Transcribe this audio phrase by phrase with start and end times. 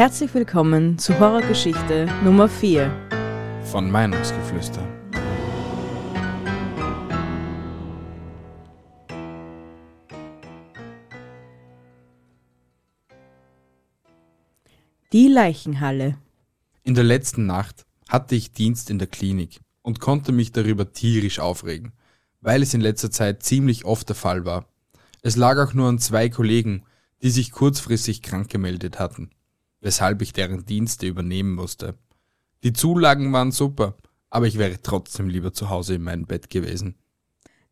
[0.00, 2.90] Herzlich willkommen zu Horrorgeschichte Nummer 4
[3.64, 4.80] von Meinungsgeflüster.
[15.12, 16.16] Die Leichenhalle.
[16.82, 21.40] In der letzten Nacht hatte ich Dienst in der Klinik und konnte mich darüber tierisch
[21.40, 21.92] aufregen,
[22.40, 24.64] weil es in letzter Zeit ziemlich oft der Fall war.
[25.20, 26.84] Es lag auch nur an zwei Kollegen,
[27.20, 29.28] die sich kurzfristig krank gemeldet hatten,
[29.80, 31.94] weshalb ich deren Dienste übernehmen musste.
[32.62, 33.96] Die Zulagen waren super,
[34.28, 36.96] aber ich wäre trotzdem lieber zu Hause in meinem Bett gewesen.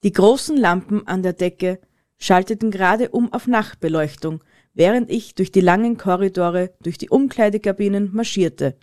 [0.02, 1.80] Die großen Lampen an der Decke
[2.18, 4.42] schalteten gerade um auf Nachtbeleuchtung,
[4.74, 8.76] während ich durch die langen Korridore, durch die Umkleidekabinen marschierte.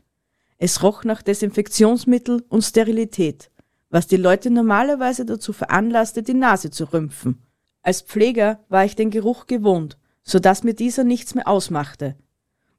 [0.58, 3.50] Es roch nach Desinfektionsmittel und Sterilität,
[3.90, 7.42] was die Leute normalerweise dazu veranlasste, die Nase zu rümpfen.
[7.82, 12.16] Als Pfleger war ich den Geruch gewohnt, so dass mir dieser nichts mehr ausmachte,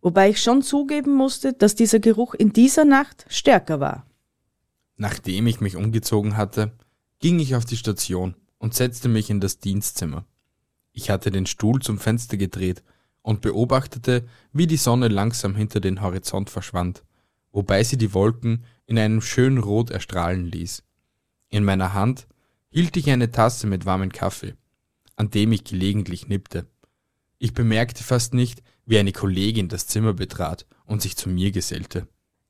[0.00, 4.06] wobei ich schon zugeben musste, dass dieser Geruch in dieser Nacht stärker war.
[4.96, 6.72] Nachdem ich mich umgezogen hatte,
[7.18, 10.24] ging ich auf die Station und setzte mich in das Dienstzimmer.
[10.92, 12.82] Ich hatte den Stuhl zum Fenster gedreht
[13.22, 17.02] und beobachtete, wie die Sonne langsam hinter den Horizont verschwand
[17.56, 20.82] wobei sie die Wolken in einem schönen Rot erstrahlen ließ.
[21.48, 22.28] In meiner Hand
[22.68, 24.52] hielt ich eine Tasse mit warmem Kaffee,
[25.16, 26.66] an dem ich gelegentlich nippte.
[27.38, 32.06] Ich bemerkte fast nicht, wie eine Kollegin das Zimmer betrat und sich zu mir gesellte.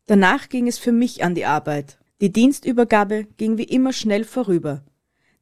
[0.06, 1.98] Danach ging es für mich an die Arbeit.
[2.20, 4.84] Die Dienstübergabe ging wie immer schnell vorüber.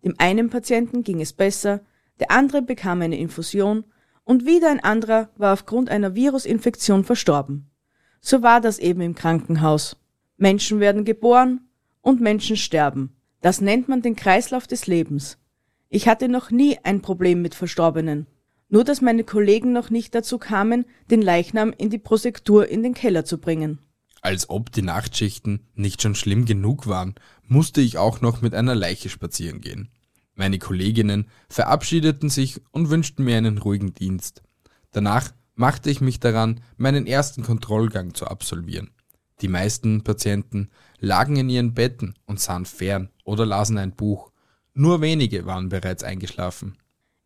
[0.02, 1.80] Dem einen Patienten ging es besser,
[2.20, 3.84] der andere bekam eine Infusion
[4.24, 7.70] und wieder ein anderer war aufgrund einer Virusinfektion verstorben.
[8.20, 9.96] So war das eben im Krankenhaus.
[10.36, 11.68] Menschen werden geboren
[12.00, 13.14] und Menschen sterben.
[13.40, 15.38] Das nennt man den Kreislauf des Lebens.
[15.90, 18.26] Ich hatte noch nie ein Problem mit Verstorbenen.
[18.74, 22.92] Nur dass meine Kollegen noch nicht dazu kamen, den Leichnam in die Prosektur in den
[22.92, 23.78] Keller zu bringen.
[24.20, 27.14] Als ob die Nachtschichten nicht schon schlimm genug waren,
[27.46, 29.90] musste ich auch noch mit einer Leiche spazieren gehen.
[30.34, 34.42] Meine Kolleginnen verabschiedeten sich und wünschten mir einen ruhigen Dienst.
[34.90, 38.90] Danach machte ich mich daran, meinen ersten Kontrollgang zu absolvieren.
[39.40, 40.68] Die meisten Patienten
[40.98, 44.32] lagen in ihren Betten und sahen fern oder lasen ein Buch.
[44.72, 46.76] Nur wenige waren bereits eingeschlafen.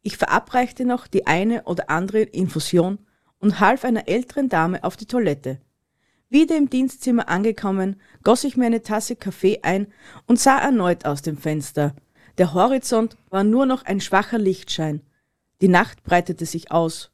[0.09, 2.99] Ich verabreichte noch die eine oder andere Infusion
[3.41, 5.61] und half einer älteren Dame auf die Toilette.
[6.31, 9.89] Wieder im Dienstzimmer angekommen, goss ich mir eine Tasse Kaffee ein
[10.25, 11.95] und sah erneut aus dem Fenster.
[12.39, 15.03] Der Horizont war nur noch ein schwacher Lichtschein.
[15.61, 17.11] Die Nacht breitete sich aus.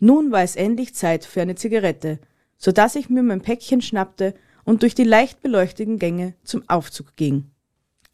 [0.00, 2.18] Nun war es endlich Zeit für eine Zigarette,
[2.56, 4.32] so dass ich mir mein Päckchen schnappte
[4.64, 7.50] und durch die leicht beleuchteten Gänge zum Aufzug ging.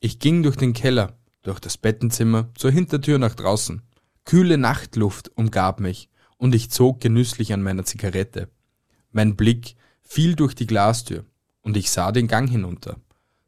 [0.00, 3.82] Ich ging durch den Keller, durch das Bettenzimmer, zur Hintertür nach draußen.
[4.28, 8.50] Kühle Nachtluft umgab mich und ich zog genüsslich an meiner Zigarette.
[9.10, 11.24] Mein Blick fiel durch die Glastür
[11.62, 12.96] und ich sah den Gang hinunter.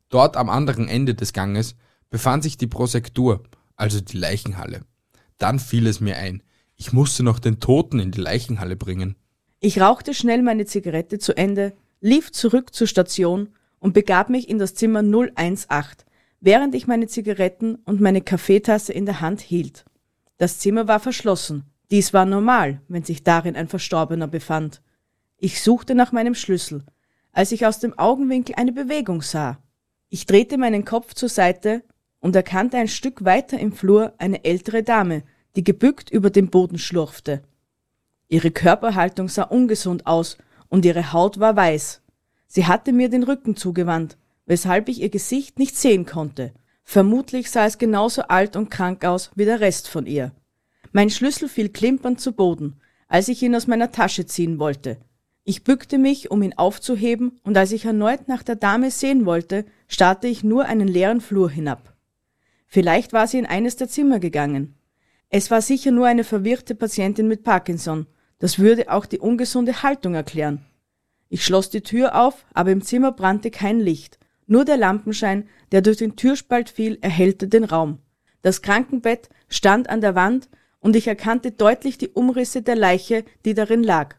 [0.09, 1.75] Dort am anderen Ende des Ganges
[2.09, 3.43] befand sich die Prosektur,
[3.77, 4.81] also die Leichenhalle.
[5.37, 6.43] Dann fiel es mir ein,
[6.77, 9.17] ich musste noch den Toten in die Leichenhalle bringen.
[9.59, 14.59] Ich rauchte schnell meine Zigarette zu Ende, lief zurück zur Station und begab mich in
[14.59, 15.69] das Zimmer 018,
[16.41, 19.85] während ich meine Zigaretten und meine Kaffeetasse in der Hand hielt.
[20.41, 21.65] Das Zimmer war verschlossen.
[21.91, 24.81] Dies war normal, wenn sich darin ein Verstorbener befand.
[25.37, 26.83] Ich suchte nach meinem Schlüssel,
[27.31, 29.59] als ich aus dem Augenwinkel eine Bewegung sah.
[30.09, 31.83] Ich drehte meinen Kopf zur Seite
[32.21, 35.25] und erkannte ein Stück weiter im Flur eine ältere Dame,
[35.56, 37.43] die gebückt über den Boden schlurfte.
[38.29, 40.39] Ihre Körperhaltung sah ungesund aus
[40.71, 42.00] und ihre Haut war weiß.
[42.47, 46.55] Sie hatte mir den Rücken zugewandt, weshalb ich ihr Gesicht nicht sehen konnte.
[46.93, 50.33] Vermutlich sah es genauso alt und krank aus wie der Rest von ihr.
[50.91, 54.97] Mein Schlüssel fiel klimpernd zu Boden, als ich ihn aus meiner Tasche ziehen wollte.
[55.45, 59.67] Ich bückte mich, um ihn aufzuheben, und als ich erneut nach der Dame sehen wollte,
[59.87, 61.94] starrte ich nur einen leeren Flur hinab.
[62.67, 64.75] Vielleicht war sie in eines der Zimmer gegangen.
[65.29, 68.09] Es war sicher nur eine verwirrte Patientin mit Parkinson.
[68.41, 70.67] Das würde auch die ungesunde Haltung erklären.
[71.29, 74.19] Ich schloss die Tür auf, aber im Zimmer brannte kein Licht.
[74.50, 77.99] Nur der Lampenschein, der durch den Türspalt fiel, erhellte den Raum.
[78.43, 80.49] Das Krankenbett stand an der Wand
[80.81, 84.17] und ich erkannte deutlich die Umrisse der Leiche, die darin lag.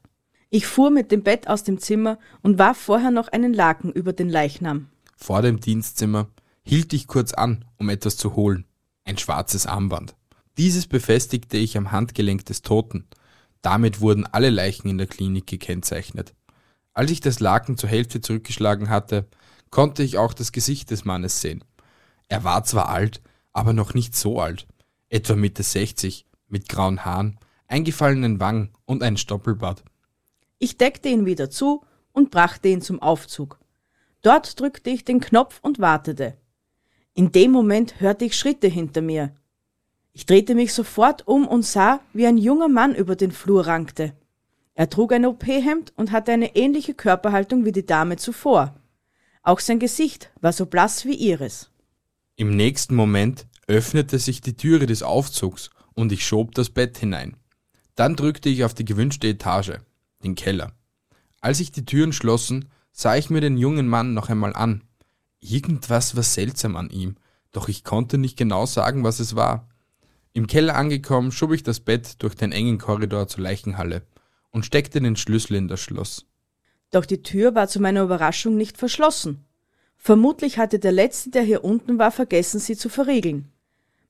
[0.50, 4.13] Ich fuhr mit dem Bett aus dem Zimmer und warf vorher noch einen Laken über
[4.13, 4.88] den Leichnam.
[5.18, 6.30] Vor dem Dienstzimmer
[6.63, 8.63] hielt ich kurz an, um etwas zu holen.
[9.04, 10.16] Ein schwarzes Armband.
[10.57, 13.06] Dieses befestigte ich am Handgelenk des Toten.
[13.62, 16.33] Damit wurden alle Leichen in der Klinik gekennzeichnet.
[16.94, 19.28] Als ich das Laken zur Hälfte zurückgeschlagen hatte,
[19.71, 21.63] konnte ich auch das Gesicht des Mannes sehen.
[22.27, 23.21] Er war zwar alt,
[23.53, 24.68] aber noch nicht so alt,
[25.09, 29.83] etwa Mitte 60, mit grauen Haaren, eingefallenen Wangen und ein Stoppelbart.
[30.59, 33.59] Ich deckte ihn wieder zu und brachte ihn zum Aufzug.
[34.21, 36.38] Dort drückte ich den Knopf und wartete.
[37.13, 39.33] In dem Moment hörte ich Schritte hinter mir.
[40.13, 44.13] Ich drehte mich sofort um und sah, wie ein junger Mann über den Flur rankte.
[44.73, 48.75] Er trug ein OP-Hemd und hatte eine ähnliche Körperhaltung wie die Dame zuvor.
[49.44, 51.70] Auch sein Gesicht war so blass wie ihres.
[52.36, 57.38] Im nächsten Moment öffnete sich die Türe des Aufzugs und ich schob das Bett hinein.
[57.96, 59.80] Dann drückte ich auf die gewünschte Etage,
[60.24, 60.74] den Keller.
[61.40, 64.84] Als sich die Türen schlossen, sah ich mir den jungen Mann noch einmal an.
[65.40, 67.16] Irgendwas war seltsam an ihm,
[67.52, 69.68] doch ich konnte nicht genau sagen, was es war.
[70.34, 74.04] Im Keller angekommen, schob ich das Bett durch den engen Korridor zur Leichenhalle
[74.52, 76.28] und steckte den Schlüssel in das Schloss.
[76.92, 79.46] Doch die Tür war zu meiner Überraschung nicht verschlossen.
[79.98, 83.52] Vermutlich hatte der Letzte, der hier unten war, vergessen, sie zu verriegeln.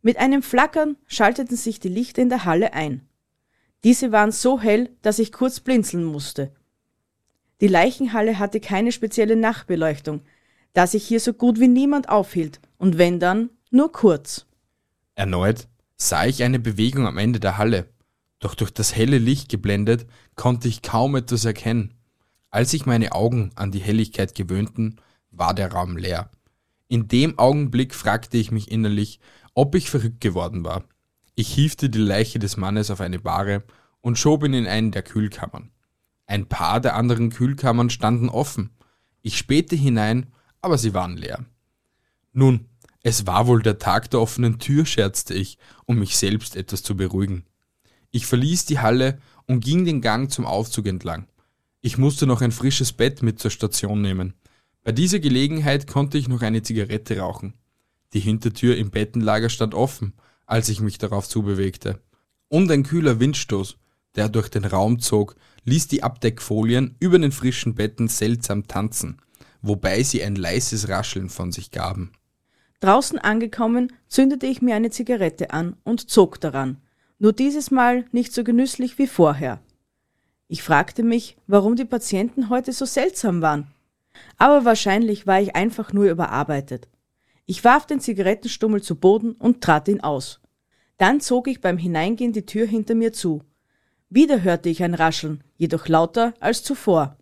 [0.01, 3.07] Mit einem Flackern schalteten sich die Lichter in der Halle ein.
[3.83, 6.51] Diese waren so hell, dass ich kurz blinzeln musste.
[7.61, 10.21] Die Leichenhalle hatte keine spezielle Nachtbeleuchtung,
[10.73, 14.47] da sich hier so gut wie niemand aufhielt, und wenn dann, nur kurz.
[15.15, 15.67] Erneut
[15.97, 17.87] sah ich eine Bewegung am Ende der Halle,
[18.39, 21.93] doch durch das helle Licht geblendet konnte ich kaum etwas erkennen.
[22.51, 24.97] Als sich meine Augen an die Helligkeit gewöhnten,
[25.31, 26.29] war der Raum leer.
[26.89, 29.21] In dem Augenblick fragte ich mich innerlich,
[29.53, 30.83] ob ich verrückt geworden war.
[31.35, 33.63] Ich hiefte die Leiche des Mannes auf eine Bahre
[34.01, 35.71] und schob ihn in einen der Kühlkammern.
[36.27, 38.71] Ein paar der anderen Kühlkammern standen offen.
[39.21, 40.27] Ich spähte hinein,
[40.61, 41.45] aber sie waren leer.
[42.33, 42.67] Nun,
[43.01, 46.97] es war wohl der Tag der offenen Tür, scherzte ich, um mich selbst etwas zu
[46.97, 47.45] beruhigen.
[48.11, 51.27] Ich verließ die Halle und ging den Gang zum Aufzug entlang.
[51.81, 54.35] Ich musste noch ein frisches Bett mit zur Station nehmen.
[54.83, 57.55] Bei dieser Gelegenheit konnte ich noch eine Zigarette rauchen.
[58.13, 60.13] Die Hintertür im Bettenlager stand offen,
[60.45, 61.99] als ich mich darauf zubewegte.
[62.49, 63.77] Und ein kühler Windstoß,
[64.15, 69.19] der durch den Raum zog, ließ die Abdeckfolien über den frischen Betten seltsam tanzen,
[69.61, 72.11] wobei sie ein leises Rascheln von sich gaben.
[72.81, 76.77] Draußen angekommen, zündete ich mir eine Zigarette an und zog daran,
[77.19, 79.61] nur dieses Mal nicht so genüsslich wie vorher.
[80.51, 83.67] Ich fragte mich, warum die Patienten heute so seltsam waren.
[84.37, 86.89] Aber wahrscheinlich war ich einfach nur überarbeitet.
[87.45, 90.41] Ich warf den Zigarettenstummel zu Boden und trat ihn aus.
[90.97, 93.41] Dann zog ich beim Hineingehen die Tür hinter mir zu
[94.13, 97.17] wieder hörte ich ein Rascheln, jedoch lauter als zuvor.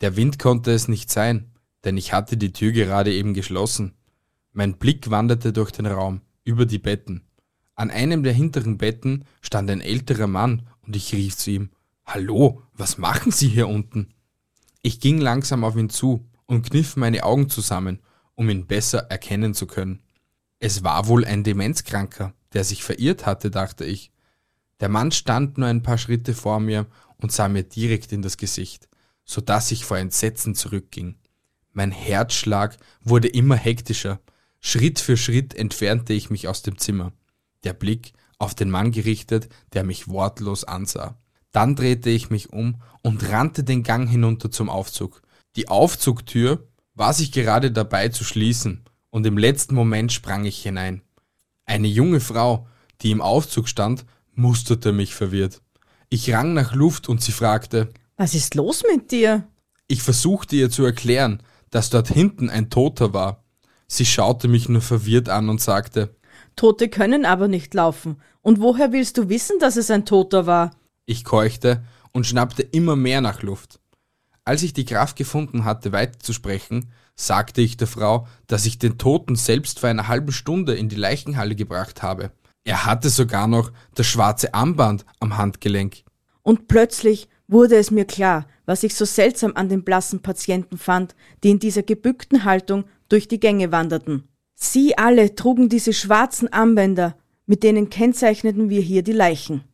[0.00, 1.50] Der Wind konnte es nicht sein,
[1.84, 3.92] denn ich hatte die Tür gerade eben geschlossen.
[4.54, 7.26] Mein Blick wanderte durch den Raum, über die Betten.
[7.74, 11.68] An einem der hinteren Betten stand ein älterer Mann und ich rief zu ihm
[12.10, 14.14] Hallo, was machen Sie hier unten?
[14.80, 18.00] Ich ging langsam auf ihn zu und kniff meine Augen zusammen,
[18.34, 20.02] um ihn besser erkennen zu können.
[20.58, 24.10] Es war wohl ein Demenzkranker, der sich verirrt hatte, dachte ich.
[24.80, 26.86] Der Mann stand nur ein paar Schritte vor mir
[27.18, 28.88] und sah mir direkt in das Gesicht,
[29.26, 31.18] so dass ich vor Entsetzen zurückging.
[31.74, 34.18] Mein Herzschlag wurde immer hektischer.
[34.60, 37.12] Schritt für Schritt entfernte ich mich aus dem Zimmer,
[37.64, 41.18] der Blick auf den Mann gerichtet, der mich wortlos ansah.
[41.52, 45.22] Dann drehte ich mich um und rannte den Gang hinunter zum Aufzug.
[45.56, 51.02] Die Aufzugtür war sich gerade dabei zu schließen, und im letzten Moment sprang ich hinein.
[51.64, 52.66] Eine junge Frau,
[53.00, 55.62] die im Aufzug stand, musterte mich verwirrt.
[56.10, 59.46] Ich rang nach Luft und sie fragte, Was ist los mit dir?
[59.86, 63.44] Ich versuchte ihr zu erklären, dass dort hinten ein Toter war.
[63.86, 66.14] Sie schaute mich nur verwirrt an und sagte,
[66.56, 68.20] Tote können aber nicht laufen.
[68.42, 70.70] Und woher willst du wissen, dass es ein Toter war?
[71.08, 73.80] Ich keuchte und schnappte immer mehr nach Luft.
[74.44, 79.34] Als ich die Kraft gefunden hatte, weiterzusprechen, sagte ich der Frau, dass ich den Toten
[79.34, 82.30] selbst vor einer halben Stunde in die Leichenhalle gebracht habe.
[82.62, 86.02] Er hatte sogar noch das schwarze Armband am Handgelenk.
[86.42, 91.14] Und plötzlich wurde es mir klar, was ich so seltsam an den blassen Patienten fand,
[91.42, 94.28] die in dieser gebückten Haltung durch die Gänge wanderten.
[94.54, 99.64] Sie alle trugen diese schwarzen Armbänder, mit denen kennzeichneten wir hier die Leichen.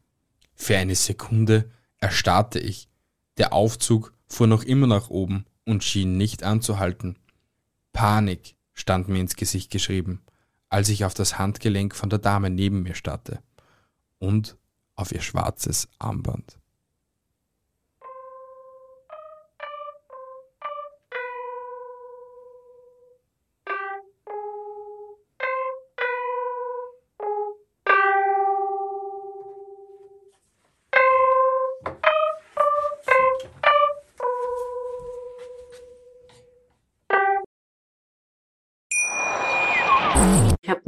[0.55, 2.89] Für eine Sekunde erstarrte ich.
[3.39, 7.19] Der Aufzug fuhr noch immer nach oben und schien nicht anzuhalten.
[7.93, 10.25] Panik stand mir ins Gesicht geschrieben
[10.75, 13.41] als ich auf das Handgelenk von der Dame neben mir starrte
[14.19, 14.59] und
[14.97, 16.59] auf ihr schwarzes Armband.